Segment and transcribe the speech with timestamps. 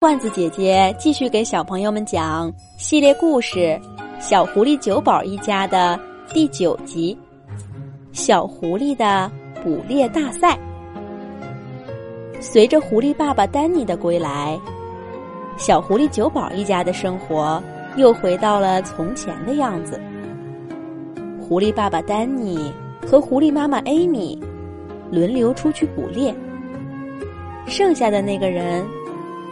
[0.00, 3.58] 罐子姐姐继续给小朋友们讲系列故事
[4.20, 5.98] 《小狐狸九宝一家》的
[6.32, 7.18] 第九集
[8.12, 9.28] 《小狐狸的
[9.60, 10.56] 捕猎大赛》。
[12.40, 14.56] 随着狐狸爸爸丹尼的归来，
[15.56, 17.60] 小狐狸九宝一家的生活
[17.96, 20.00] 又回到了从前的样子。
[21.40, 22.72] 狐狸爸爸丹尼
[23.04, 24.40] 和狐狸妈妈艾米
[25.10, 26.32] 轮流出去捕猎，
[27.66, 28.86] 剩下的那个人。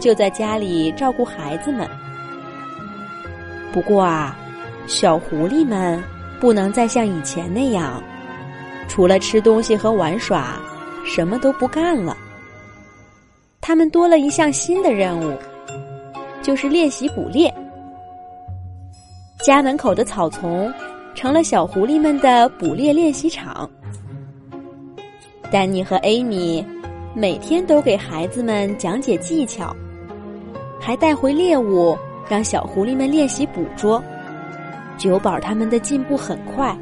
[0.00, 1.88] 就在家里照顾孩子们。
[3.72, 4.36] 不过啊，
[4.86, 6.02] 小狐狸们
[6.40, 8.02] 不能再像以前那样，
[8.88, 10.60] 除了吃东西和玩耍，
[11.04, 12.16] 什么都不干了。
[13.60, 15.36] 他们多了一项新的任务，
[16.42, 17.52] 就是练习捕猎。
[19.42, 20.72] 家门口的草丛
[21.14, 23.68] 成了小狐狸们的捕猎练习场。
[25.50, 26.64] 丹尼和艾米
[27.14, 29.74] 每天都给孩子们讲解技巧。
[30.86, 31.96] 还带回猎物，
[32.28, 34.04] 让小狐狸们练习捕捉。
[34.98, 36.76] 九宝他们的进步很快，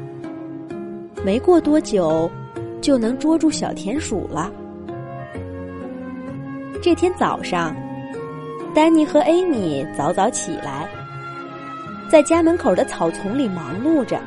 [1.23, 2.29] 没过多久
[2.81, 4.51] 就能捉住小田鼠了。
[6.81, 7.73] 这天早上，
[8.75, 10.85] 丹尼和艾米早早起来，
[12.09, 14.19] 在家门口的草丛里忙碌着，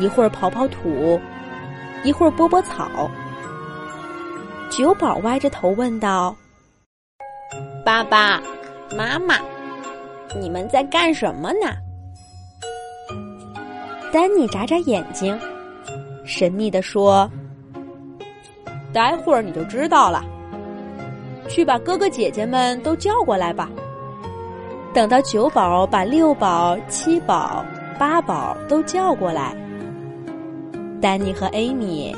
[0.00, 1.20] 一会儿刨刨土，
[2.02, 3.08] 一会儿拨拨草。
[4.70, 6.34] 九宝歪着头问道。
[7.88, 8.38] 爸爸
[8.94, 9.36] 妈妈，
[10.38, 11.74] 你们在干什么呢？
[14.12, 15.34] 丹尼眨眨眼睛，
[16.22, 17.26] 神秘的说
[18.92, 20.22] ：“待会儿你就知道了。
[21.48, 23.70] 去把哥哥姐姐们都叫过来吧。
[24.92, 27.64] 等到九宝把六宝、七宝、
[27.98, 29.56] 八宝都叫过来，
[31.00, 32.14] 丹尼和艾米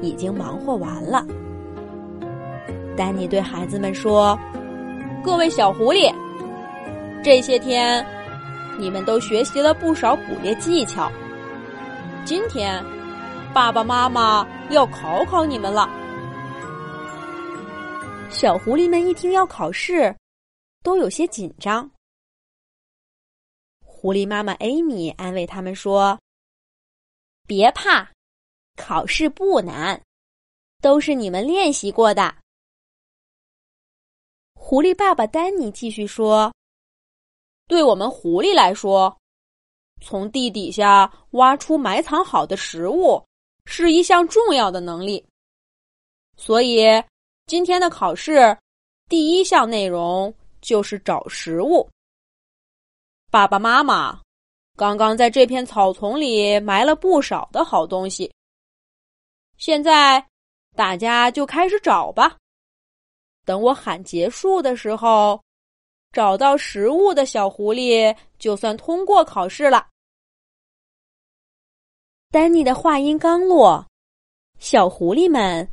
[0.00, 1.26] 已经忙活完了。
[2.96, 4.38] 丹尼对孩子们说。”
[5.28, 6.10] 各位小狐狸，
[7.22, 8.02] 这些天
[8.78, 11.12] 你们都学习了不少捕猎技巧。
[12.24, 12.82] 今天
[13.52, 15.86] 爸爸妈妈要考考你们了。
[18.30, 20.16] 小狐狸们一听要考试，
[20.82, 21.88] 都有些紧张。
[23.84, 26.18] 狐狸妈妈艾米安慰他们说
[27.46, 28.10] ：“别怕，
[28.76, 30.00] 考试不难，
[30.80, 32.34] 都是你们练习过的。”
[34.68, 36.52] 狐狸爸爸丹尼继续说
[37.66, 39.18] ：“对我们狐狸来说，
[40.02, 43.24] 从地底下挖出埋藏好的食物
[43.64, 45.24] 是一项重要的能力。
[46.36, 46.84] 所以，
[47.46, 48.54] 今天的考试
[49.08, 51.88] 第一项内容就是找食物。
[53.30, 54.20] 爸爸妈妈
[54.76, 58.30] 刚刚在这片草丛里埋了不少的好东西。
[59.56, 60.22] 现在，
[60.76, 62.36] 大家就开始找吧。”
[63.48, 65.40] 等我喊结束的时候，
[66.12, 69.86] 找到食物的小狐狸就算通过考试了。
[72.30, 73.82] 丹尼的话音刚落，
[74.58, 75.66] 小狐狸们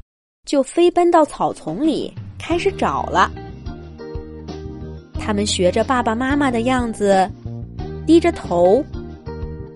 [0.45, 3.29] 就飞奔到草丛里开始找了。
[5.19, 7.29] 他们学着爸爸妈妈的样子，
[8.07, 8.81] 低着头，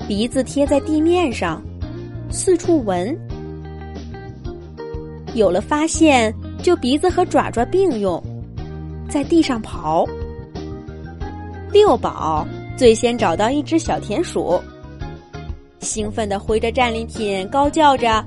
[0.07, 1.61] 鼻子贴在地面上，
[2.31, 3.13] 四处闻。
[5.35, 6.33] 有了发现。
[6.61, 8.21] 就鼻子和爪爪并用，
[9.09, 10.07] 在地上刨。
[11.71, 14.59] 六宝最先找到一只小田鼠，
[15.79, 18.25] 兴奋的挥着战利品，高叫着：“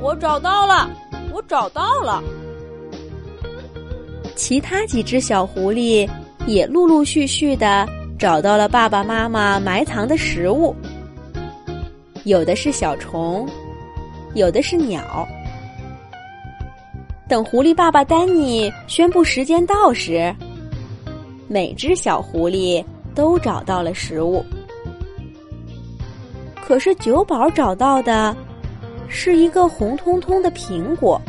[0.00, 0.88] 我找到了！
[1.32, 2.22] 我找到了！”
[4.36, 6.08] 其他几只小狐狸
[6.46, 7.86] 也陆陆续续的
[8.18, 10.74] 找到了爸爸妈妈埋藏的食物，
[12.24, 13.48] 有的是小虫，
[14.34, 15.26] 有的是鸟。
[17.30, 20.34] 等狐狸爸爸丹尼宣布时间到时，
[21.46, 24.44] 每只小狐狸都找到了食物。
[26.60, 28.36] 可是酒宝找到的
[29.06, 31.20] 是一个红彤彤的苹果，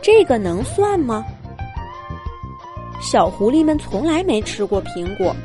[0.00, 1.22] 这个能算吗？
[3.02, 5.36] 小狐狸们从来没吃过苹果，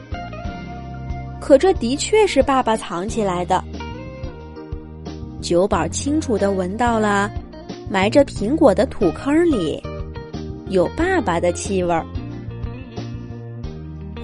[1.42, 3.62] 可这的确是爸爸藏起来的。
[5.42, 7.30] 酒宝清楚的闻到了。
[7.90, 9.82] 埋着苹果的土坑里，
[10.70, 12.06] 有爸爸的气味儿。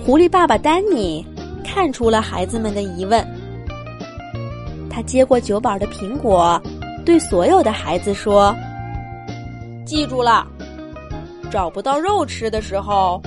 [0.04, 1.26] 狐狸爸爸丹尼
[1.64, 3.26] 看出了孩子们的疑问，
[4.90, 6.60] 他接过酒保的苹果，
[7.06, 8.54] 对所有的孩子说
[9.86, 10.46] ：“记住了，
[11.52, 13.22] 找不到肉吃的时候，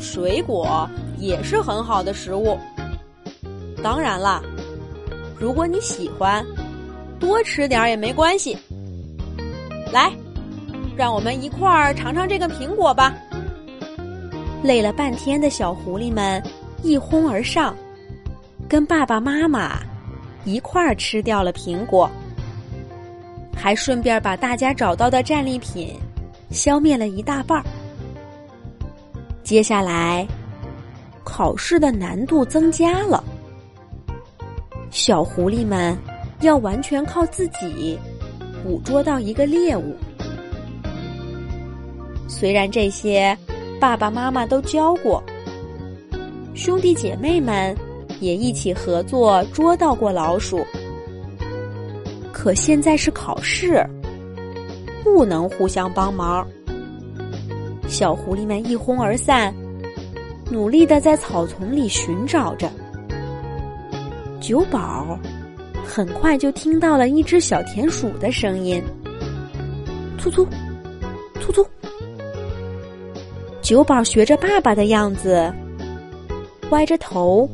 [0.00, 0.88] 水果
[1.18, 2.58] 也是很好的食物。
[3.82, 4.42] 当然了，
[5.38, 6.44] 如果你喜欢，
[7.20, 8.56] 多吃点儿也没关系。”
[9.92, 10.12] 来，
[10.96, 13.14] 让我们一块儿尝尝这个苹果吧。
[14.62, 16.42] 累了半天的小狐狸们
[16.82, 17.74] 一哄而上，
[18.68, 19.78] 跟爸爸妈妈
[20.44, 22.10] 一块儿吃掉了苹果，
[23.56, 25.94] 还顺便把大家找到的战利品
[26.50, 27.64] 消灭了一大半儿。
[29.44, 30.26] 接下来，
[31.24, 33.22] 考试的难度增加了，
[34.90, 35.96] 小狐狸们
[36.40, 37.98] 要完全靠自己
[38.62, 39.96] 捕捉到一个猎物。
[42.26, 43.36] 虽然这些
[43.80, 45.22] 爸爸妈妈都教过，
[46.54, 47.76] 兄弟姐妹们
[48.20, 50.64] 也一起合作捉到过老鼠，
[52.32, 53.84] 可现在是考试，
[55.02, 56.46] 不能互相帮忙。
[57.88, 59.54] 小狐狸们一哄而散，
[60.50, 62.70] 努力的在草丛里寻找着。
[64.40, 65.18] 九宝
[65.88, 68.80] 很快就听到了一只小田鼠的声音
[70.18, 70.46] ：“突突，
[71.40, 71.66] 突突。”
[73.62, 75.52] 九宝学着爸爸的样子，
[76.70, 77.48] 歪着头，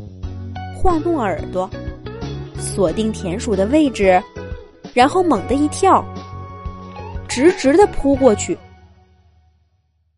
[0.76, 1.70] 晃动耳朵，
[2.58, 4.20] 锁定田鼠的位置，
[4.92, 6.04] 然后猛地一跳，
[7.28, 8.58] 直直的扑过去。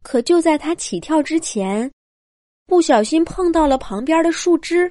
[0.02, 1.90] 可就在他起跳之前，
[2.66, 4.90] 不小心碰到了旁边的树枝，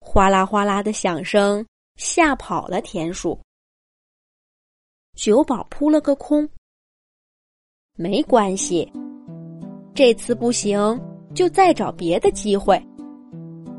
[0.00, 1.64] 哗啦哗啦的响声
[2.02, 3.38] 吓跑了田鼠。
[5.14, 6.48] 九宝扑了个空，
[7.94, 8.92] 没关系。
[9.94, 11.00] 这次不行，
[11.32, 12.76] 就再找别的机会。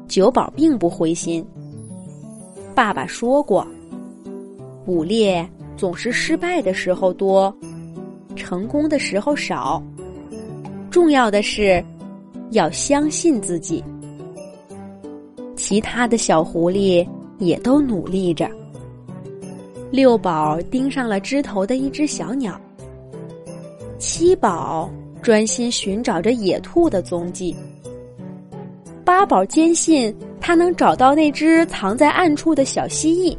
[0.07, 1.45] 九宝并不灰心。
[2.73, 3.67] 爸爸说过，
[4.85, 7.53] 捕猎总是失败的时候多，
[8.37, 9.83] 成功的时候少。
[10.89, 11.83] 重要的是
[12.51, 13.83] 要相信自己。
[15.57, 17.05] 其他的小狐狸
[17.37, 18.49] 也都努力着。
[19.91, 22.59] 六宝盯上了枝头的一只小鸟。
[23.97, 24.89] 七宝。
[25.21, 27.55] 专心寻找着野兔的踪迹。
[29.05, 33.37] 八宝坚信他能找到那只藏在暗处的小蜥蜴。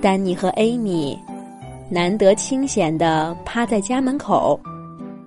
[0.00, 1.18] 丹尼和艾米
[1.90, 4.60] 难得清闲的趴在家门口，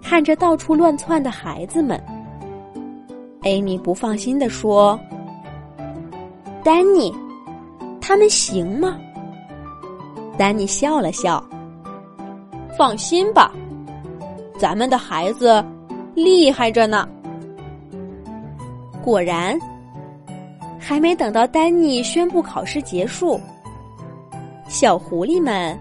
[0.01, 2.01] 看着到处乱窜的孩子们。
[3.41, 4.97] 艾米不放心的说
[6.63, 7.13] ：“丹尼，
[7.99, 8.97] 他们行吗？”
[10.37, 11.43] 丹尼笑了笑
[12.77, 13.51] ：“放心吧。”
[14.57, 15.63] 咱们的孩子
[16.15, 17.07] 厉害着呢。
[19.03, 19.59] 果然，
[20.79, 23.37] 还没等到丹尼宣布考试结束，
[24.69, 25.77] 小狐狸们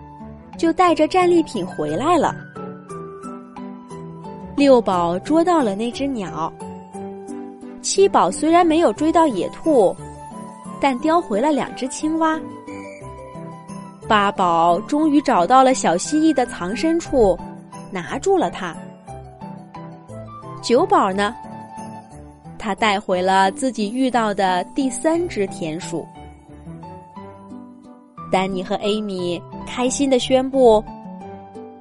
[0.59, 2.35] 就带着战利品回来了。
[4.57, 6.53] 六宝捉到了那只鸟，
[7.81, 9.95] 七宝虽然没有追到野兔，
[10.83, 12.39] 但叼回了两只青蛙。
[14.09, 17.39] 八宝终于找到了小蜥蜴的藏身处。
[17.93, 18.75] 拿住了它。
[20.63, 21.35] 九宝呢？
[22.59, 26.07] 他带回了自己遇到的第三只田鼠。
[28.31, 30.83] 丹尼和艾米开心的宣布，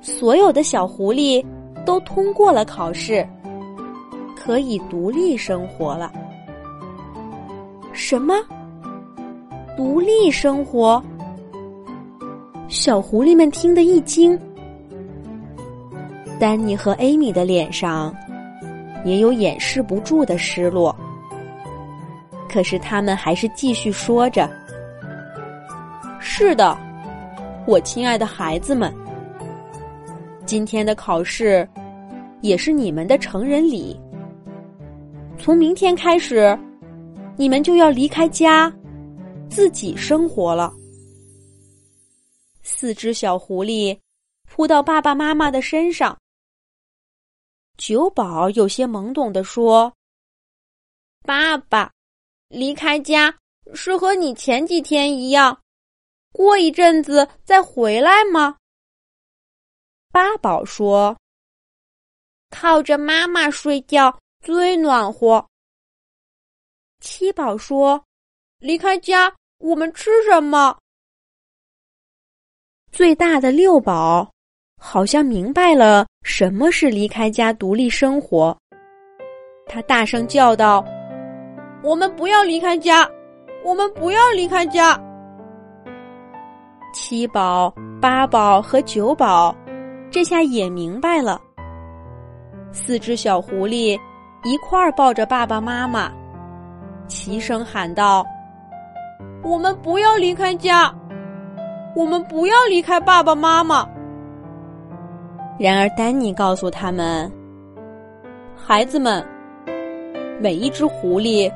[0.01, 1.41] 所有的小狐狸
[1.85, 3.25] 都通过了考试，
[4.35, 6.11] 可以独立生活了。
[7.93, 8.35] 什么？
[9.77, 11.01] 独立生活？
[12.67, 14.37] 小狐狸们听得一惊。
[16.39, 18.13] 丹尼和艾米的脸上
[19.05, 20.95] 也有掩饰不住的失落，
[22.49, 24.49] 可是他们还是继续说着
[26.19, 26.77] ：“是的，
[27.65, 28.93] 我亲爱的孩子们，
[30.45, 31.67] 今天的考试
[32.41, 33.99] 也是你们的成人礼。
[35.37, 36.57] 从明天开始，
[37.37, 38.71] 你们就要离开家，
[39.51, 40.73] 自己生活了。”
[42.63, 43.99] 四只小狐狸
[44.47, 46.17] 扑到爸爸妈妈的身上。
[47.77, 49.91] 九宝有些懵懂的说
[51.25, 51.91] ：“爸爸，
[52.47, 53.35] 离开家
[53.73, 55.61] 是和你前几天一样，
[56.31, 58.57] 过一阵子再回来吗？”
[60.11, 61.17] 八宝说
[62.51, 65.47] ：“靠着妈妈睡觉最暖和。”
[67.01, 68.03] 七宝说
[68.59, 70.77] ：“离开家我们吃什么？”
[72.91, 74.29] 最大的六宝。
[74.83, 78.57] 好像明白了什么是离开家独立生活，
[79.67, 80.83] 他大声叫道
[81.85, 83.07] ：“我们不要离开家，
[83.63, 84.99] 我们不要离开家！”
[86.95, 89.55] 七宝、八宝和九宝
[90.09, 91.39] 这下也明白了。
[92.71, 93.95] 四只小狐狸
[94.43, 96.11] 一块儿抱着爸爸妈妈，
[97.07, 98.25] 齐声喊道
[99.43, 100.93] ：“我们不要离开家，
[101.95, 103.87] 我们不要离开爸爸妈妈！”
[105.59, 107.31] 然而，丹尼告诉他们
[108.55, 109.23] ：“孩子们，
[110.39, 111.51] 每一只狐狸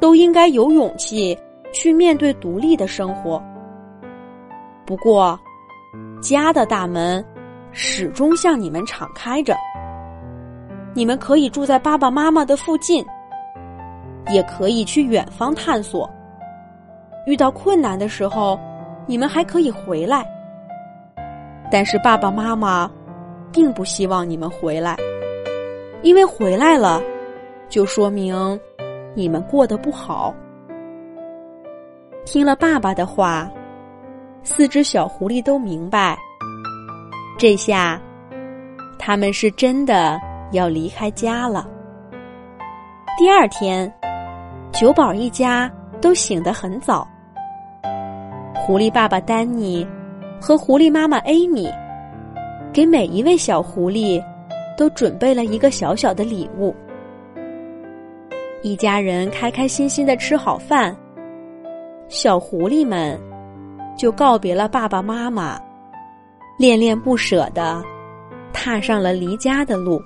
[0.00, 1.38] 都应该有勇气
[1.72, 3.40] 去面对独立的生活。
[4.84, 5.38] 不过，
[6.20, 7.24] 家的大门
[7.70, 9.54] 始终向你们敞开着。
[10.92, 13.04] 你们可以住在爸爸妈妈的附近，
[14.32, 16.10] 也可以去远方探索。
[17.26, 18.58] 遇到困难的时候，
[19.06, 20.26] 你们还可以回来。
[21.70, 22.90] 但是，爸爸妈妈。”
[23.52, 24.96] 并不希望你们回来，
[26.02, 27.02] 因为回来了，
[27.68, 28.60] 就说明
[29.12, 30.32] 你们过得不好。
[32.24, 33.50] 听了爸爸的话，
[34.44, 36.16] 四只小狐狸都明白，
[37.36, 38.00] 这下
[39.00, 40.16] 他们是真的
[40.52, 41.68] 要离开家了。
[43.18, 43.92] 第二天，
[44.70, 45.68] 九宝一家
[46.00, 47.06] 都醒得很早，
[48.54, 49.86] 狐狸爸爸丹尼
[50.40, 51.70] 和狐狸妈妈艾米。
[52.72, 54.22] 给每一位小狐狸
[54.76, 56.72] 都准备了一个小小的礼物。
[58.62, 60.96] 一家人开开心心的吃好饭，
[62.08, 63.20] 小狐狸们
[63.96, 65.60] 就告别了爸爸妈妈，
[66.58, 67.82] 恋恋不舍的
[68.52, 70.00] 踏上了离家的路。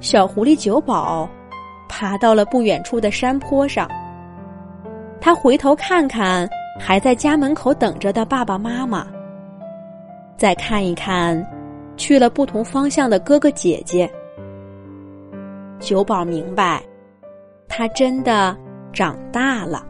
[0.00, 1.28] 小狐狸九宝
[1.88, 3.88] 爬到了不远处的山坡上，
[5.24, 6.46] 他回头看看
[6.78, 9.06] 还在家门口等着的爸爸妈妈。
[10.36, 11.42] 再看一看，
[11.96, 14.06] 去了不同方向的哥哥姐姐。
[15.80, 16.84] 九宝明白，
[17.66, 18.54] 他真的
[18.92, 19.86] 长大了。